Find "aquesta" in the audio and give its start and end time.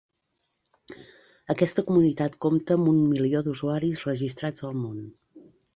1.55-1.85